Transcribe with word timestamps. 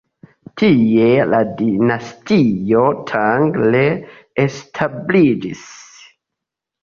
Tie 0.59 1.07
la 1.33 1.41
Dinastio 1.59 2.81
Tang 3.11 3.53
re-establiĝis. 3.75 5.61